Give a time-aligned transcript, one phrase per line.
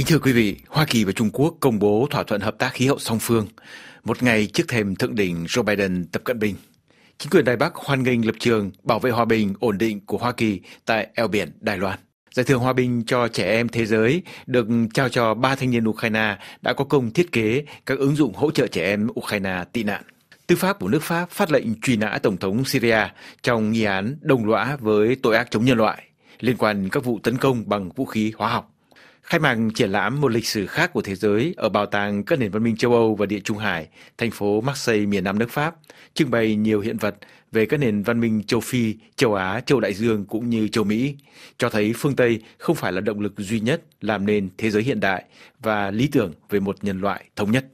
[0.00, 2.70] Kính thưa quý vị, Hoa Kỳ và Trung Quốc công bố thỏa thuận hợp tác
[2.72, 3.46] khí hậu song phương
[4.04, 6.54] một ngày trước thềm thượng đỉnh Joe Biden Tập Cận Bình.
[7.18, 10.18] Chính quyền Đài Bắc hoan nghênh lập trường bảo vệ hòa bình ổn định của
[10.18, 11.98] Hoa Kỳ tại eo biển Đài Loan.
[12.34, 15.88] Giải thưởng hòa bình cho trẻ em thế giới được trao cho ba thanh niên
[15.88, 19.82] Ukraine đã có công thiết kế các ứng dụng hỗ trợ trẻ em Ukraine tị
[19.82, 20.02] nạn.
[20.46, 23.08] Tư pháp của nước Pháp phát lệnh truy nã Tổng thống Syria
[23.42, 26.04] trong nghi án đồng lõa với tội ác chống nhân loại
[26.40, 28.70] liên quan các vụ tấn công bằng vũ khí hóa học.
[29.30, 32.38] Khai mạc triển lãm một lịch sử khác của thế giới ở bảo tàng các
[32.38, 35.50] nền văn minh châu Âu và Địa Trung Hải, thành phố Marseille miền Nam nước
[35.50, 35.74] Pháp,
[36.14, 37.16] trưng bày nhiều hiện vật
[37.52, 40.84] về các nền văn minh châu Phi, châu Á, châu Đại Dương cũng như châu
[40.84, 41.14] Mỹ,
[41.58, 44.82] cho thấy phương Tây không phải là động lực duy nhất làm nên thế giới
[44.82, 45.24] hiện đại
[45.60, 47.66] và lý tưởng về một nhân loại thống nhất.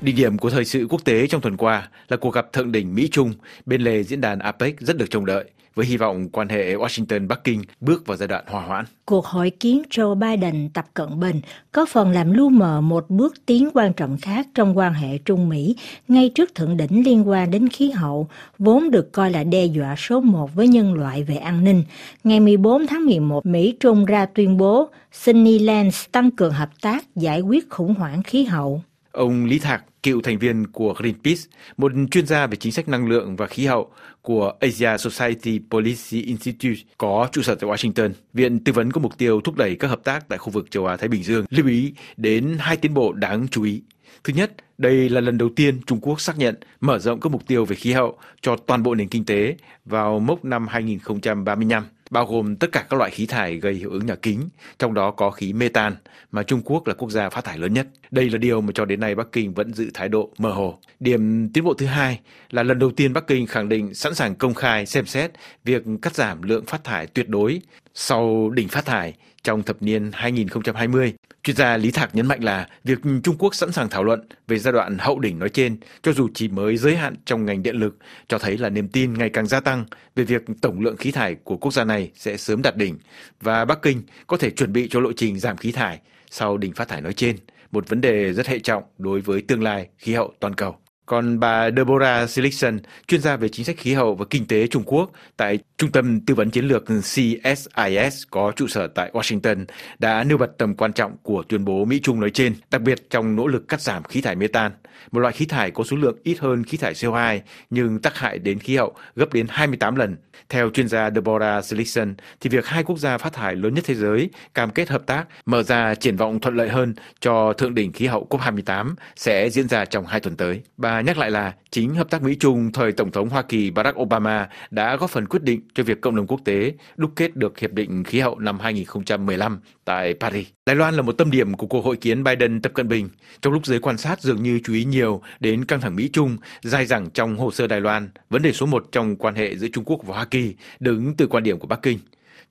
[0.00, 2.94] Đỉnh điểm của thời sự quốc tế trong tuần qua là cuộc gặp thượng đỉnh
[2.94, 3.32] Mỹ-Trung
[3.66, 5.44] bên lề diễn đàn APEC rất được trông đợi,
[5.74, 8.84] với hy vọng quan hệ Washington-Bắc Kinh bước vào giai đoạn hòa hoãn.
[9.04, 11.40] Cuộc hội kiến Joe Biden Tập Cận Bình
[11.72, 15.48] có phần làm lu mờ một bước tiến quan trọng khác trong quan hệ Trung
[15.48, 15.76] Mỹ
[16.08, 19.94] ngay trước thượng đỉnh liên quan đến khí hậu, vốn được coi là đe dọa
[19.98, 21.84] số một với nhân loại về an ninh.
[22.24, 27.16] Ngày 14 tháng 11, Mỹ Trung ra tuyên bố Sunny Lance tăng cường hợp tác
[27.16, 28.82] giải quyết khủng hoảng khí hậu.
[29.12, 31.40] Ông Lý Thạc, cựu thành viên của Greenpeace,
[31.76, 33.90] một chuyên gia về chính sách năng lượng và khí hậu
[34.28, 38.10] của Asia Society Policy Institute có trụ sở tại Washington.
[38.32, 40.86] Viện tư vấn có mục tiêu thúc đẩy các hợp tác tại khu vực châu
[40.86, 43.82] Á-Thái Bình Dương, lưu ý đến hai tiến bộ đáng chú ý.
[44.24, 47.46] Thứ nhất, đây là lần đầu tiên Trung Quốc xác nhận mở rộng các mục
[47.46, 52.26] tiêu về khí hậu cho toàn bộ nền kinh tế vào mốc năm 2035 bao
[52.26, 55.30] gồm tất cả các loại khí thải gây hiệu ứng nhà kính, trong đó có
[55.30, 55.96] khí metan,
[56.32, 57.86] mà Trung Quốc là quốc gia phát thải lớn nhất.
[58.10, 60.78] Đây là điều mà cho đến nay Bắc Kinh vẫn giữ thái độ mơ hồ.
[61.00, 62.20] Điểm tiến bộ thứ hai
[62.50, 65.30] là lần đầu tiên Bắc Kinh khẳng định sẵn sàng công khai xem xét
[65.64, 67.60] việc cắt giảm lượng phát thải tuyệt đối
[67.94, 69.14] sau đỉnh phát thải
[69.48, 71.14] trong thập niên 2020.
[71.42, 74.58] Chuyên gia Lý Thạc nhấn mạnh là việc Trung Quốc sẵn sàng thảo luận về
[74.58, 77.76] giai đoạn hậu đỉnh nói trên, cho dù chỉ mới giới hạn trong ngành điện
[77.76, 77.96] lực,
[78.28, 79.84] cho thấy là niềm tin ngày càng gia tăng
[80.16, 82.98] về việc tổng lượng khí thải của quốc gia này sẽ sớm đạt đỉnh
[83.40, 86.00] và Bắc Kinh có thể chuẩn bị cho lộ trình giảm khí thải
[86.30, 87.36] sau đỉnh phát thải nói trên,
[87.70, 90.76] một vấn đề rất hệ trọng đối với tương lai khí hậu toàn cầu.
[91.08, 94.82] Còn bà Deborah Seligson, chuyên gia về chính sách khí hậu và kinh tế Trung
[94.86, 99.64] Quốc tại Trung tâm Tư vấn Chiến lược CSIS có trụ sở tại Washington,
[99.98, 103.36] đã nêu bật tầm quan trọng của tuyên bố Mỹ-Trung nói trên, đặc biệt trong
[103.36, 104.72] nỗ lực cắt giảm khí thải metan,
[105.12, 108.38] một loại khí thải có số lượng ít hơn khí thải CO2 nhưng tác hại
[108.38, 110.16] đến khí hậu gấp đến 28 lần.
[110.48, 113.94] Theo chuyên gia Deborah Seligson, thì việc hai quốc gia phát thải lớn nhất thế
[113.94, 117.92] giới cam kết hợp tác mở ra triển vọng thuận lợi hơn cho thượng đỉnh
[117.92, 120.60] khí hậu COP28 sẽ diễn ra trong hai tuần tới.
[120.76, 124.48] Bà nhắc lại là chính hợp tác Mỹ-Trung thời Tổng thống Hoa Kỳ Barack Obama
[124.70, 127.72] đã góp phần quyết định cho việc cộng đồng quốc tế đúc kết được Hiệp
[127.72, 130.46] định Khí hậu năm 2015 tại Paris.
[130.66, 133.08] Đài Loan là một tâm điểm của cuộc hội kiến Biden-Tập Cận Bình,
[133.40, 136.86] trong lúc giới quan sát dường như chú ý nhiều đến căng thẳng Mỹ-Trung dài
[136.86, 139.84] dẳng trong hồ sơ Đài Loan, vấn đề số một trong quan hệ giữa Trung
[139.84, 141.98] Quốc và Hoa Kỳ đứng từ quan điểm của Bắc Kinh.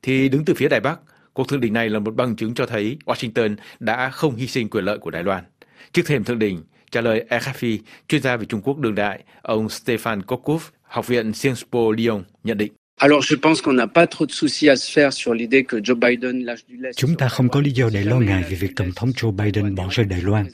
[0.01, 0.99] Thì đứng từ phía Đài Bắc,
[1.33, 4.69] cuộc thượng đỉnh này là một bằng chứng cho thấy Washington đã không hy sinh
[4.69, 5.43] quyền lợi của Đài Loan.
[5.91, 9.67] Trước thềm thượng đỉnh, Trả lời RFI, chuyên gia về Trung Quốc đương đại, ông
[9.67, 12.76] Stefan Kokov, Học viện Sciences Po Lyon nhận định.
[16.95, 19.75] Chúng ta không có lý do để lo ngại về việc Tổng thống Joe Biden
[19.75, 20.47] bỏ rơi Đài Loan.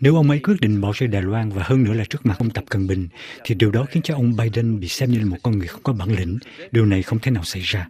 [0.00, 2.34] Nếu ông ấy quyết định bỏ rơi Đài Loan và hơn nữa là trước mặt
[2.38, 3.08] ông Tập Cận Bình,
[3.44, 5.82] thì điều đó khiến cho ông Biden bị xem như là một con người không
[5.82, 6.38] có bản lĩnh.
[6.72, 7.88] Điều này không thể nào xảy ra.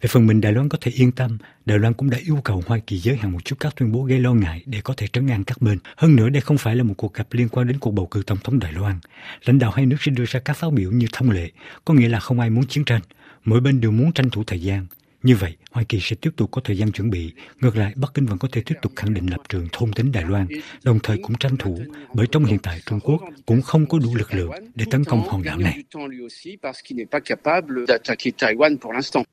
[0.00, 1.38] Về phần mình, Đài Loan có thể yên tâm.
[1.66, 4.02] Đài Loan cũng đã yêu cầu Hoa Kỳ giới hạn một chút các tuyên bố
[4.02, 5.78] gây lo ngại để có thể trấn an các bên.
[5.96, 8.22] Hơn nữa, đây không phải là một cuộc gặp liên quan đến cuộc bầu cử
[8.26, 8.98] tổng thống Đài Loan.
[9.44, 11.50] Lãnh đạo hai nước sẽ đưa ra các phát biểu như thông lệ,
[11.84, 13.00] có nghĩa là không ai muốn chiến tranh.
[13.46, 14.86] Mỗi bên đều muốn tranh thủ thời gian.
[15.22, 17.32] Như vậy, Hoa Kỳ sẽ tiếp tục có thời gian chuẩn bị.
[17.60, 20.12] Ngược lại, Bắc Kinh vẫn có thể tiếp tục khẳng định lập trường thôn tính
[20.12, 20.46] Đài Loan,
[20.84, 21.78] đồng thời cũng tranh thủ,
[22.14, 25.28] bởi trong hiện tại Trung Quốc cũng không có đủ lực lượng để tấn công
[25.28, 25.82] hòn đảo này.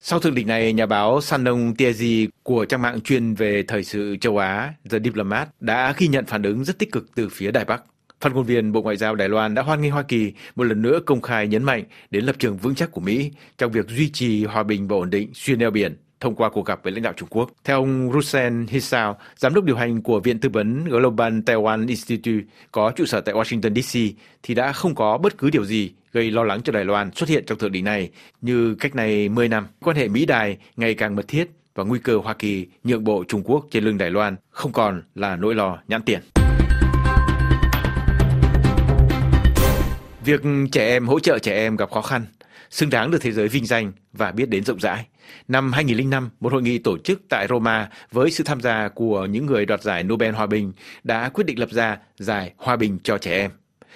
[0.01, 4.17] Sau thượng đỉnh này, nhà báo Sanong Tiezi của trang mạng chuyên về thời sự
[4.21, 7.65] châu Á The Diplomat đã ghi nhận phản ứng rất tích cực từ phía Đài
[7.65, 7.83] Bắc.
[8.23, 10.81] Phát ngôn viên Bộ Ngoại giao Đài Loan đã hoan nghênh Hoa Kỳ một lần
[10.81, 14.09] nữa công khai nhấn mạnh đến lập trường vững chắc của Mỹ trong việc duy
[14.09, 17.03] trì hòa bình và ổn định xuyên eo biển thông qua cuộc gặp với lãnh
[17.03, 17.51] đạo Trung Quốc.
[17.63, 22.45] Theo ông Rusen Hisao, giám đốc điều hành của Viện Tư vấn Global Taiwan Institute
[22.71, 26.31] có trụ sở tại Washington DC, thì đã không có bất cứ điều gì gây
[26.31, 28.09] lo lắng cho Đài Loan xuất hiện trong thượng đỉnh này
[28.41, 29.67] như cách này 10 năm.
[29.79, 33.41] Quan hệ Mỹ-Đài ngày càng mật thiết và nguy cơ Hoa Kỳ nhượng bộ Trung
[33.45, 36.19] Quốc trên lưng Đài Loan không còn là nỗi lo nhãn tiền.
[40.25, 40.41] Việc
[40.71, 42.25] trẻ em hỗ trợ trẻ em gặp khó khăn
[42.69, 45.05] xứng đáng được thế giới vinh danh và biết đến rộng rãi.
[45.47, 49.45] Năm 2005, một hội nghị tổ chức tại Roma với sự tham gia của những
[49.45, 50.73] người đoạt giải Nobel Hòa bình
[51.03, 53.51] đã quyết định lập ra giải Hòa bình cho trẻ em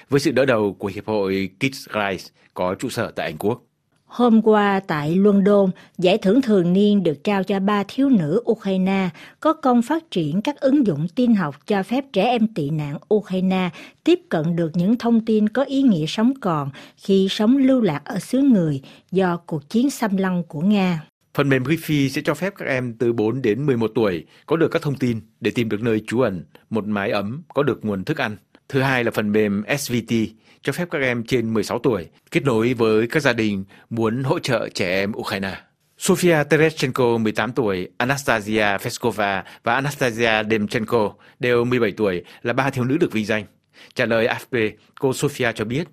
[0.09, 3.66] với sự đỡ đầu của Hiệp hội Kids Rights có trụ sở tại Anh Quốc.
[4.07, 9.09] Hôm qua tại London, giải thưởng thường niên được trao cho ba thiếu nữ Ukraine
[9.39, 12.97] có công phát triển các ứng dụng tin học cho phép trẻ em tị nạn
[13.13, 13.69] Ukraine
[14.03, 18.01] tiếp cận được những thông tin có ý nghĩa sống còn khi sống lưu lạc
[18.05, 18.81] ở xứ người
[19.11, 21.03] do cuộc chiến xâm lăng của Nga.
[21.33, 24.67] Phần mềm Wi-Fi sẽ cho phép các em từ 4 đến 11 tuổi có được
[24.71, 28.03] các thông tin để tìm được nơi trú ẩn, một mái ấm, có được nguồn
[28.03, 28.37] thức ăn.
[28.69, 30.13] Thứ hai là phần mềm SVT
[30.61, 34.39] cho phép các em trên 16 tuổi kết nối với các gia đình muốn hỗ
[34.39, 35.61] trợ trẻ em Ukraine.
[35.99, 42.83] Sofia Tereschenko 18 tuổi, Anastasia Feskova và Anastasia Demchenko đều 17 tuổi là ba thiếu
[42.83, 43.45] nữ được vinh danh.
[43.93, 45.87] Trả lời AFP, cô Sofia cho biết,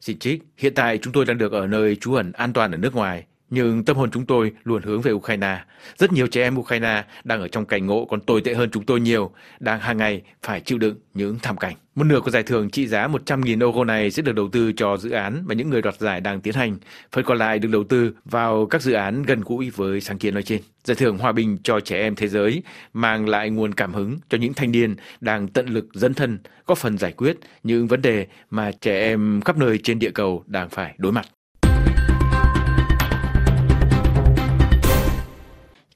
[0.00, 2.76] Xin trích, hiện tại chúng tôi đang được ở nơi trú ẩn an toàn ở
[2.76, 5.64] nước ngoài nhưng tâm hồn chúng tôi luôn hướng về Ukraine.
[5.98, 8.84] Rất nhiều trẻ em Ukraine đang ở trong cảnh ngộ còn tồi tệ hơn chúng
[8.84, 9.30] tôi nhiều,
[9.60, 11.74] đang hàng ngày phải chịu đựng những thảm cảnh.
[11.94, 14.96] Một nửa của giải thưởng trị giá 100.000 euro này sẽ được đầu tư cho
[14.96, 16.76] dự án mà những người đoạt giải đang tiến hành.
[17.12, 20.34] Phần còn lại được đầu tư vào các dự án gần gũi với sáng kiến
[20.34, 20.60] nói trên.
[20.84, 22.62] Giải thưởng Hòa bình cho trẻ em thế giới
[22.92, 26.78] mang lại nguồn cảm hứng cho những thanh niên đang tận lực dấn thân, góp
[26.78, 30.68] phần giải quyết những vấn đề mà trẻ em khắp nơi trên địa cầu đang
[30.68, 31.26] phải đối mặt.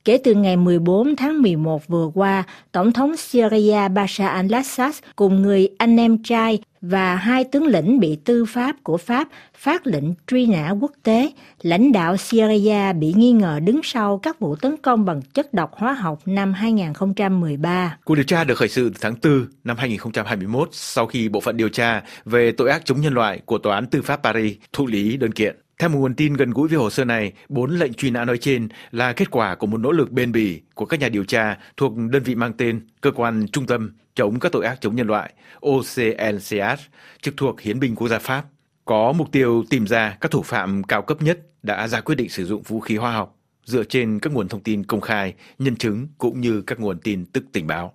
[0.05, 5.69] Kể từ ngày 14 tháng 11 vừa qua, Tổng thống Syria Bashar al-Assad cùng người
[5.79, 10.47] anh em trai và hai tướng lĩnh bị tư pháp của Pháp phát lệnh truy
[10.47, 11.33] nã quốc tế.
[11.63, 15.71] Lãnh đạo Syria bị nghi ngờ đứng sau các vụ tấn công bằng chất độc
[15.75, 17.99] hóa học năm 2013.
[18.05, 21.69] Cuộc điều tra được khởi sự tháng 4 năm 2021 sau khi Bộ phận điều
[21.69, 25.17] tra về tội ác chống nhân loại của Tòa án Tư pháp Paris thụ lý
[25.17, 25.64] đơn kiện.
[25.79, 28.39] Theo một nguồn tin gần gũi với hồ sơ này, bốn lệnh truy nã nói
[28.39, 31.59] trên là kết quả của một nỗ lực bền bỉ của các nhà điều tra
[31.77, 35.07] thuộc đơn vị mang tên Cơ quan Trung tâm chống các tội ác chống nhân
[35.07, 36.81] loại OCLCH,
[37.23, 38.45] trực thuộc Hiến binh Quốc gia Pháp,
[38.85, 42.29] có mục tiêu tìm ra các thủ phạm cao cấp nhất đã ra quyết định
[42.29, 45.77] sử dụng vũ khí hóa học dựa trên các nguồn thông tin công khai, nhân
[45.77, 47.93] chứng cũng như các nguồn tin tức tình báo.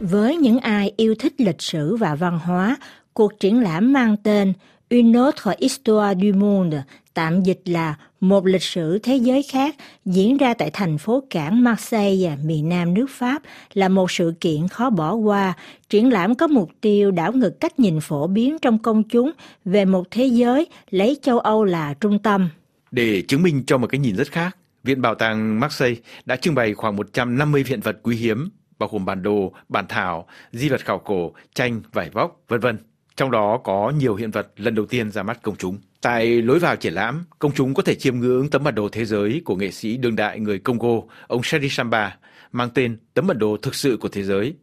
[0.00, 2.76] Với những ai yêu thích lịch sử và văn hóa,
[3.14, 4.52] Cuộc triển lãm mang tên
[4.90, 6.82] Une autre histoire du monde,
[7.14, 11.64] tạm dịch là một lịch sử thế giới khác, diễn ra tại thành phố cảng
[11.64, 13.42] Marseille, miền nam nước Pháp,
[13.74, 15.52] là một sự kiện khó bỏ qua.
[15.88, 19.30] Triển lãm có mục tiêu đảo ngược cách nhìn phổ biến trong công chúng
[19.64, 22.48] về một thế giới lấy châu Âu là trung tâm.
[22.90, 26.54] Để chứng minh cho một cái nhìn rất khác, Viện Bảo tàng Marseille đã trưng
[26.54, 28.48] bày khoảng 150 hiện vật quý hiếm,
[28.78, 32.78] bao gồm bản đồ, bản thảo, di vật khảo cổ, tranh, vải vóc, vân vân.
[33.16, 35.78] Trong đó có nhiều hiện vật lần đầu tiên ra mắt công chúng.
[36.00, 39.04] Tại lối vào triển lãm, công chúng có thể chiêm ngưỡng tấm bản đồ thế
[39.04, 42.16] giới của nghệ sĩ đương đại người Congo, ông Sheri Samba,
[42.52, 44.54] mang tên tấm bản đồ thực sự của thế giới.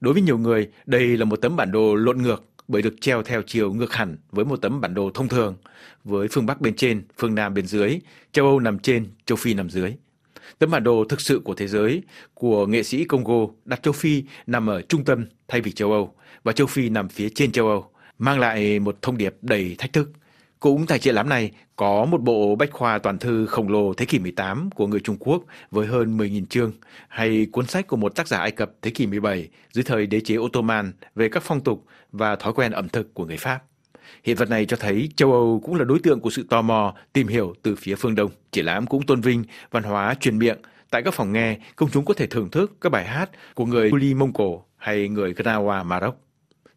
[0.00, 3.22] Đối với nhiều người, đây là một tấm bản đồ lộn ngược bởi được treo
[3.22, 5.56] theo chiều ngược hẳn với một tấm bản đồ thông thường,
[6.04, 7.98] với phương Bắc bên trên, phương Nam bên dưới,
[8.32, 9.92] châu Âu nằm trên, châu Phi nằm dưới.
[10.58, 12.02] Tấm bản đồ thực sự của thế giới
[12.34, 16.14] của nghệ sĩ Congo đặt châu Phi nằm ở trung tâm thay vì châu Âu
[16.42, 19.92] và châu Phi nằm phía trên châu Âu mang lại một thông điệp đầy thách
[19.92, 20.10] thức.
[20.60, 24.06] Cũng tại triển lãm này có một bộ bách khoa toàn thư khổng lồ thế
[24.06, 26.72] kỷ 18 của người Trung Quốc với hơn 10.000 chương,
[27.08, 30.20] hay cuốn sách của một tác giả Ai Cập thế kỷ 17 dưới thời đế
[30.20, 33.62] chế Ottoman về các phong tục và thói quen ẩm thực của người Pháp.
[34.24, 36.94] Hiện vật này cho thấy châu Âu cũng là đối tượng của sự tò mò,
[37.12, 38.30] tìm hiểu từ phía phương Đông.
[38.52, 40.58] Triển lãm cũng tôn vinh văn hóa truyền miệng.
[40.90, 43.90] Tại các phòng nghe, công chúng có thể thưởng thức các bài hát của người
[43.90, 46.23] Kuli Mông Cổ hay người Gnawa Maroc.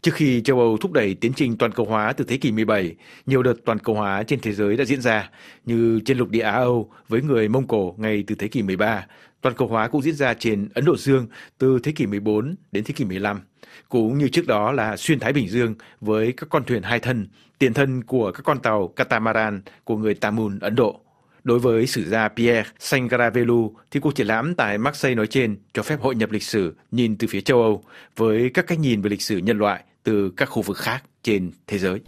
[0.08, 2.96] Trước khi châu Âu thúc đẩy tiến trình toàn cầu hóa từ thế kỷ 17,
[3.26, 5.30] nhiều đợt toàn cầu hóa trên thế giới đã diễn ra,
[5.66, 9.06] như trên lục địa Á Âu với người Mông Cổ ngay từ thế kỷ 13.
[9.42, 12.84] Toàn cầu hóa cũng diễn ra trên Ấn Độ Dương từ thế kỷ 14 đến
[12.84, 13.42] thế kỷ 15.
[13.90, 17.28] Cũng như trước đó là xuyên Thái Bình Dương với các con thuyền hai thân,
[17.60, 21.00] tiền thân của các con tàu catamaran của người Tamun Ấn Độ.
[21.44, 25.84] Đối với sử gia Pierre Sangravelu thì cuộc triển lãm tại Marseille nói trên cho
[25.84, 27.84] phép hội nhập lịch sử nhìn từ phía châu Âu
[28.16, 31.52] với các cách nhìn về lịch sử nhân loại từ các khu vực khác trên
[31.68, 32.00] thế giới.